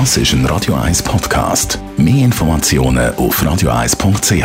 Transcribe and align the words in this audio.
Das 0.00 0.16
ist 0.16 0.32
ein 0.32 0.44
Radio 0.46 0.74
1 0.74 1.04
Podcast. 1.04 1.78
Mehr 1.96 2.24
Informationen 2.24 3.14
auf 3.14 3.40
radio1.ch. 3.40 4.42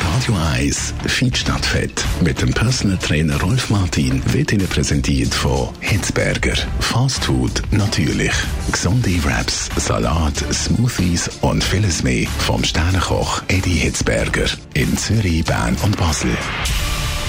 Radio 0.00 0.34
1 0.52 0.94
Feed 1.06 2.04
mit 2.22 2.42
dem 2.42 2.52
Personal 2.52 2.98
Trainer 2.98 3.40
Rolf 3.40 3.70
Martin 3.70 4.20
wird 4.32 4.52
Ihnen 4.52 4.66
präsentiert 4.66 5.32
von 5.32 5.68
Hitzberger. 5.78 6.56
Fast 6.80 7.24
Food 7.24 7.62
natürlich. 7.70 8.32
Gesunde 8.72 9.22
Wraps, 9.22 9.70
Salat, 9.76 10.34
Smoothies 10.52 11.30
und 11.42 11.62
vieles 11.62 12.02
mehr 12.02 12.26
vom 12.38 12.64
Sternenkoch 12.64 13.44
Eddie 13.46 13.78
Hitzberger 13.78 14.46
in 14.74 14.98
Zürich, 14.98 15.44
Bern 15.44 15.76
und 15.84 15.96
Basel. 15.96 16.36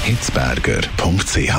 hitzberger.ch 0.06 1.54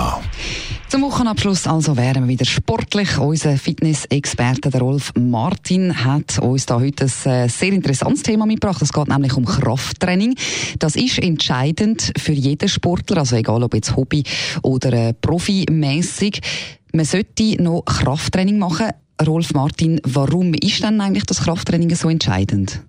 zum 0.88 1.02
Wochenabschluss 1.02 1.66
also 1.66 1.96
wären 1.96 2.24
wir 2.24 2.28
wieder 2.28 2.46
sportlich. 2.46 3.18
Unser 3.18 3.58
Fitness-Experte 3.58 4.76
Rolf 4.78 5.12
Martin 5.18 6.04
hat 6.04 6.38
uns 6.38 6.66
da 6.66 6.80
heute 6.80 7.04
ein 7.04 7.30
äh, 7.30 7.48
sehr 7.48 7.72
interessantes 7.72 8.22
Thema 8.22 8.46
mitgebracht. 8.46 8.80
Es 8.80 8.92
geht 8.92 9.08
nämlich 9.08 9.36
um 9.36 9.44
Krafttraining. 9.44 10.34
Das 10.78 10.96
ist 10.96 11.18
entscheidend 11.18 12.12
für 12.16 12.32
jeden 12.32 12.68
Sportler, 12.68 13.18
also 13.18 13.36
egal 13.36 13.62
ob 13.62 13.74
jetzt 13.74 13.96
Hobby 13.96 14.22
oder 14.62 14.92
äh, 14.92 15.12
profimäßig. 15.12 16.40
Man 16.92 17.04
sollte 17.04 17.62
noch 17.62 17.82
Krafttraining 17.84 18.58
machen. 18.58 18.88
Rolf 19.26 19.52
Martin, 19.52 20.00
warum 20.04 20.54
ist 20.54 20.82
denn 20.82 21.00
eigentlich 21.00 21.24
das 21.24 21.42
Krafttraining 21.42 21.94
so 21.94 22.08
entscheidend? 22.08 22.82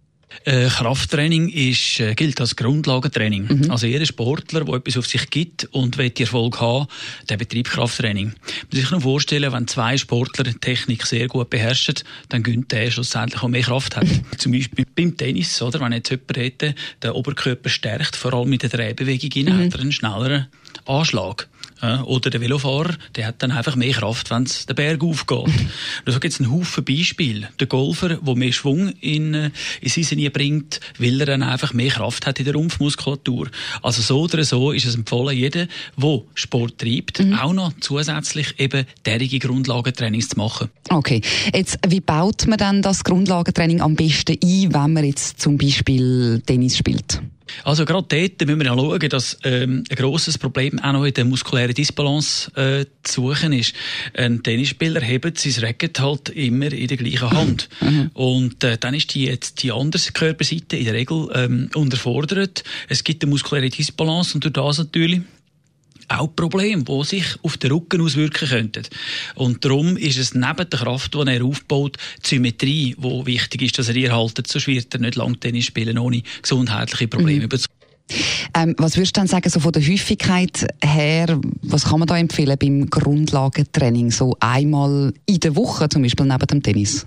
Äh, 0.45 0.67
Krafttraining 0.67 1.49
ist, 1.49 1.99
äh, 1.99 2.16
gilt 2.16 2.39
als 2.39 2.55
Grundlagentraining. 2.55 3.47
Mhm. 3.47 3.71
Also 3.71 3.88
jeder 3.88 4.05
Sportler, 4.05 4.63
der 4.63 4.75
etwas 4.75 4.97
auf 4.97 5.05
sich 5.05 5.30
gibt 5.30 5.66
und 5.71 5.97
will 5.97 6.11
Erfolg 6.17 6.59
haben, 6.61 6.88
der 7.30 7.38
betreibt 7.38 7.70
Krafttraining. 7.70 8.27
Man 8.27 8.35
muss 8.71 8.80
sich 8.80 8.91
nur 8.91 9.02
vorstellen, 9.02 9.52
wenn 9.52 9.67
zwei 9.67 9.97
Sportler 9.97 10.45
die 10.45 10.53
Technik 10.53 11.05
sehr 11.05 11.27
gut 11.27 11.49
beherrschen, 11.49 11.95
dann 12.30 12.44
gönnt 12.44 12.71
der 12.71 12.89
schlussendlich 12.89 13.41
auch 13.41 13.47
mehr 13.47 13.61
Kraft 13.61 13.95
hat. 13.95 14.08
Zum 14.38 14.52
Beispiel 14.52 14.86
beim 14.95 15.17
Tennis, 15.17 15.61
oder? 15.61 15.80
Wenn 15.80 15.94
jetzt 15.94 16.09
jemand 16.09 16.38
hätte, 16.38 16.75
den 17.03 17.11
Oberkörper 17.11 17.69
stärkt, 17.69 18.16
vor 18.16 18.33
allem 18.33 18.50
mit 18.50 18.63
der 18.63 18.69
Drehbewegung, 18.69 19.44
mhm. 19.44 19.66
hat 19.66 19.73
er 19.73 19.80
einen 19.81 19.91
schnelleren 19.91 20.47
Anschlag. 20.85 21.47
Oder 21.81 22.30
der 22.30 22.41
Velofahrer, 22.41 22.95
der 23.16 23.27
hat 23.27 23.41
dann 23.41 23.52
einfach 23.52 23.75
mehr 23.75 23.94
Kraft, 23.94 24.30
wenn 24.31 24.44
es 24.44 24.66
den 24.66 24.75
Berg 24.75 25.03
aufgeht. 25.03 25.47
da 26.05 26.11
gibt 26.17 26.33
es 26.33 26.39
einen 26.39 26.52
Haufen 26.52 26.83
Beispiele. 26.83 27.49
Der 27.59 27.67
Golfer, 27.67 28.09
der 28.09 28.35
mehr 28.35 28.52
Schwung 28.52 28.89
in, 29.02 29.33
äh, 29.33 29.52
in 29.81 29.89
seine 29.89 30.07
Linie 30.09 30.31
bringt, 30.31 30.80
weil 30.97 31.19
er 31.19 31.25
dann 31.25 31.44
einfach 31.44 31.73
mehr 31.73 31.89
Kraft 31.89 32.25
hat 32.25 32.39
in 32.39 32.45
der 32.45 32.55
Rumpfmuskulatur. 32.55 33.50
Also 33.81 34.02
so 34.02 34.22
oder 34.22 34.44
so 34.44 34.72
ist 34.72 34.85
es 34.85 34.95
empfohlen, 34.95 35.38
jeder, 35.38 35.67
der 35.97 36.22
Sport 36.35 36.80
treibt, 36.80 37.19
mhm. 37.19 37.35
auch 37.35 37.53
noch 37.53 37.73
zusätzlich 37.80 38.59
eben 38.59 38.85
derige 39.05 39.39
Grundlagentrainings 39.39 40.30
zu 40.30 40.38
machen. 40.38 40.69
Okay. 40.89 41.22
Jetzt, 41.53 41.80
wie 41.88 42.02
baut 42.02 42.47
man 42.47 42.57
dann 42.57 42.81
das 42.81 43.03
Grundlagentraining 43.03 43.81
am 43.81 43.95
besten 43.95 44.38
ein, 44.44 44.73
wenn 44.73 44.94
man 44.94 45.03
jetzt 45.03 45.41
zum 45.41 45.57
Beispiel 45.57 46.41
Tennis 46.45 46.77
spielt? 46.77 47.22
Also 47.64 47.86
gerade 47.86 48.08
dort 48.08 48.47
müssen 48.47 48.59
wir 48.59 48.66
ja 48.67 48.73
schauen, 48.73 49.09
dass 49.09 49.38
ähm, 49.44 49.83
ein 49.89 49.95
grosses 49.95 50.38
Problem 50.38 50.80
auch 50.80 50.94
noch 50.94 51.05
in 51.05 51.14
der 51.14 51.25
muskulären 51.25 51.73
Disbalance 51.73 52.52
äh, 52.56 52.86
zu 53.03 53.33
suchen 53.33 53.53
ist. 53.53 53.73
Ein 54.16 54.44
Tennisspieler 54.44 55.02
hebt 55.02 55.39
sein 55.39 55.64
Racket 55.64 56.00
halt 56.00 56.30
immer 56.30 56.72
in 56.72 56.88
der 56.88 56.97
gleichen 56.97 57.31
Hand. 57.31 57.69
Mhm. 57.81 58.11
Und 58.14 58.64
äh, 58.64 58.78
dann 58.78 58.94
ist 58.94 59.14
die 59.14 59.25
jetzt 59.25 59.64
die 59.64 59.72
andere 59.72 60.02
Körperseite 60.14 60.78
in 60.78 60.86
der 60.86 60.94
Regel 60.94 61.30
ähm, 61.33 61.69
unterfordert. 61.75 62.64
Es 62.88 63.03
gibt 63.03 63.23
eine 63.23 63.30
muskuläre 63.30 63.69
Disbalance 63.69 64.36
und 64.36 64.44
durch 64.44 64.53
das 64.53 64.78
natürlich 64.78 65.22
auch 66.09 66.35
Probleme, 66.35 66.83
die 66.83 67.03
sich 67.03 67.25
auf 67.43 67.57
den 67.57 67.71
Rücken 67.71 68.02
auswirken 68.02 68.47
könnten. 68.47 68.83
Und 69.35 69.63
darum 69.63 69.97
ist 69.97 70.17
es 70.17 70.33
neben 70.33 70.69
der 70.69 70.79
Kraft, 70.79 71.13
die 71.13 71.27
er 71.27 71.43
aufbaut, 71.43 71.97
die 72.23 72.27
Symmetrie, 72.27 72.95
die 72.97 73.25
wichtig 73.25 73.61
ist, 73.61 73.79
dass 73.79 73.89
er 73.89 73.95
ihr 73.95 74.16
haltet, 74.16 74.47
sonst 74.47 74.67
wird 74.67 74.93
er 74.93 74.99
nicht 75.01 75.16
lang 75.16 75.39
Tennis 75.39 75.66
spielen, 75.66 75.97
ohne 75.97 76.23
gesundheitliche 76.41 77.07
Probleme 77.07 77.45
mhm. 77.45 77.59
Ähm, 78.56 78.73
was 78.79 78.97
würdest 78.97 79.16
du 79.16 79.22
dann 79.22 79.28
sagen, 79.28 79.50
so 79.50 79.59
von 79.59 79.72
der 79.72 79.88
Häufigkeit 79.88 80.66
her, 80.84 81.39
was 81.61 81.85
kann 81.85 82.00
man 82.00 82.07
da 82.07 82.17
empfehlen 82.17 82.57
beim 82.59 82.89
Grundlagentraining? 82.89 84.09
So 84.09 84.35
einmal 84.39 85.13
in 85.28 85.39
der 85.39 85.55
Woche 85.55 85.89
zum 85.89 86.01
Beispiel 86.01 86.25
neben 86.25 86.47
dem 86.47 86.63
Tennis? 86.63 87.05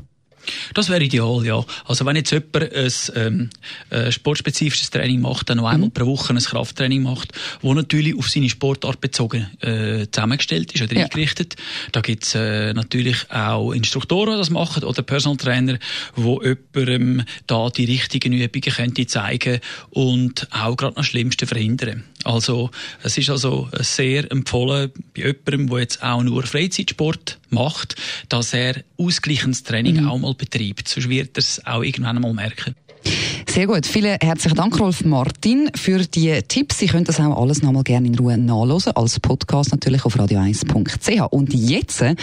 Das 0.74 0.88
wäre 0.88 1.02
ideal, 1.02 1.44
ja. 1.44 1.64
Also 1.84 2.04
wenn 2.06 2.16
jetzt 2.16 2.30
jemand 2.30 2.72
ein 2.72 2.92
ähm, 3.14 3.50
äh, 3.90 4.10
sportspezifisches 4.10 4.90
Training 4.90 5.20
macht, 5.20 5.50
dann 5.50 5.58
noch 5.58 5.66
einmal 5.66 5.88
mhm. 5.88 5.92
pro 5.92 6.06
Woche 6.06 6.32
ein 6.32 6.38
Krafttraining 6.38 7.02
macht, 7.02 7.32
wo 7.60 7.74
natürlich 7.74 8.16
auf 8.16 8.28
seine 8.28 8.48
Sportart 8.48 9.00
bezogen 9.00 9.50
äh, 9.60 10.06
zusammengestellt 10.10 10.72
ist 10.72 10.82
oder 10.82 10.94
ja. 10.94 11.04
eingerichtet. 11.04 11.56
Da 11.92 12.00
gibt's 12.00 12.34
äh, 12.34 12.72
natürlich 12.74 13.30
auch 13.30 13.72
Instruktoren, 13.72 14.32
die 14.32 14.38
das 14.38 14.50
machen 14.50 14.84
oder 14.84 15.02
Personal 15.02 15.36
Trainer, 15.36 15.78
wo 16.14 16.42
jemandem 16.42 17.24
da 17.46 17.68
die 17.70 17.84
richtigen 17.84 18.32
Übungen 18.32 18.62
könnte 18.62 19.06
zeigen 19.06 19.60
und 19.90 20.48
auch 20.50 20.76
gerade 20.76 20.94
das 20.96 21.06
Schlimmste 21.06 21.46
verhindern. 21.46 22.04
Also 22.24 22.70
es 23.02 23.18
ist 23.18 23.30
also 23.30 23.68
sehr 23.80 24.30
empfohlen 24.30 24.90
bei 25.14 25.22
jemandem, 25.22 25.68
der 25.68 25.80
jetzt 25.80 26.02
auch 26.02 26.22
nur 26.22 26.42
Freizeitsport 26.44 27.38
macht, 27.50 27.96
dass 28.28 28.54
er 28.54 28.82
ausgleichendes 28.96 29.62
Training 29.62 30.02
mhm. 30.02 30.08
auch 30.08 30.18
mal 30.18 30.34
betreibt. 30.34 30.88
Sonst 30.88 31.08
wird 31.08 31.36
er 31.36 31.40
es 31.40 31.64
auch 31.66 31.82
irgendwann 31.82 32.16
einmal 32.16 32.34
merken. 32.34 32.74
Sehr 33.52 33.66
gut. 33.66 33.84
Vielen 33.84 34.16
herzlichen 34.18 34.56
Dank, 34.56 34.80
Rolf 34.80 35.04
Martin, 35.04 35.70
für 35.74 35.98
die 35.98 36.40
Tipps. 36.48 36.78
Sie 36.78 36.86
können 36.86 37.04
das 37.04 37.20
auch 37.20 37.38
alles 37.38 37.62
nochmal 37.62 37.82
gerne 37.82 38.08
in 38.08 38.14
Ruhe 38.14 38.38
nachlesen, 38.38 38.96
als 38.96 39.20
Podcast 39.20 39.72
natürlich 39.72 40.06
auf 40.06 40.16
radio1.ch. 40.16 41.20
Und 41.30 41.52
jetzt 41.52 42.00
äh, 42.00 42.14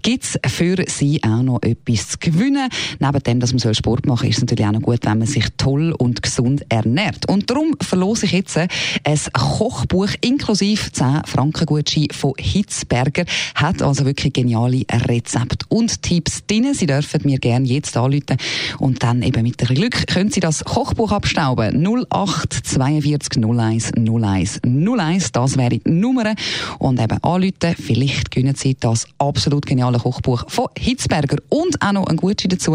gibt's 0.00 0.38
für 0.46 0.82
Sie 0.86 1.22
auch 1.22 1.42
noch 1.42 1.60
etwas 1.60 2.08
zu 2.08 2.18
gewinnen. 2.18 2.70
Neben 3.00 3.22
dem, 3.22 3.38
dass 3.38 3.52
man 3.52 3.74
Sport 3.74 4.06
machen 4.06 4.20
soll, 4.20 4.30
ist 4.30 4.36
es 4.36 4.40
natürlich 4.44 4.64
auch 4.64 4.72
noch 4.72 4.80
gut, 4.80 5.00
wenn 5.02 5.18
man 5.18 5.26
sich 5.26 5.44
toll 5.58 5.92
und 5.92 6.22
gesund 6.22 6.64
ernährt. 6.70 7.28
Und 7.28 7.50
darum 7.50 7.76
verlose 7.82 8.24
ich 8.24 8.32
jetzt 8.32 8.56
äh, 8.56 8.68
ein 9.04 9.18
Kochbuch 9.34 10.08
inklusive 10.22 10.90
10 10.90 11.20
Franken 11.26 11.66
Gutschein 11.66 12.08
von 12.12 12.32
Hitzberger. 12.38 13.26
Hat 13.54 13.82
also 13.82 14.06
wirklich 14.06 14.32
geniale 14.32 14.86
Rezepte 14.90 15.66
und 15.68 16.00
Tipps 16.00 16.46
drin. 16.46 16.72
Sie 16.72 16.86
dürfen 16.86 17.20
mir 17.24 17.38
gerne 17.38 17.66
jetzt 17.66 17.94
anrufen 17.94 18.38
und 18.78 19.02
dann 19.02 19.20
eben 19.20 19.42
mit 19.42 19.60
ein 19.68 19.74
Glück 19.74 20.06
können 20.06 20.30
Sie 20.30 20.40
das 20.40 20.64
abstauben. 20.78 21.86
08 22.10 22.52
42 22.52 23.44
01 23.44 23.92
01 23.96 24.60
01. 24.64 25.32
Das 25.32 25.56
wäre 25.56 25.70
die 25.70 25.82
Nummer. 25.90 26.34
Und 26.78 27.00
eben 27.00 27.22
anrufen. 27.22 27.74
Vielleicht 27.76 28.30
gewinnen 28.30 28.54
Sie 28.54 28.76
das 28.78 29.06
absolut 29.18 29.66
geniale 29.66 29.98
Kochbuch 29.98 30.44
von 30.48 30.68
Hitzberger. 30.78 31.38
Und 31.48 31.82
auch 31.82 31.92
noch 31.92 32.06
ein 32.06 32.16
Gutschein 32.16 32.50
dazu. 32.50 32.74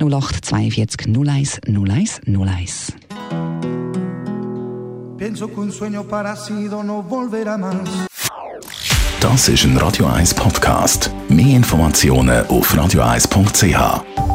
08 0.00 0.44
42 0.44 1.06
01 1.08 1.60
01 1.66 2.20
01. 2.26 2.92
Das 9.20 9.48
ist 9.48 9.64
ein 9.64 9.76
Radio 9.76 10.06
1 10.06 10.34
Podcast. 10.34 11.10
Mehr 11.28 11.56
Informationen 11.56 12.44
auf 12.46 12.74
radio1.ch. 12.74 14.31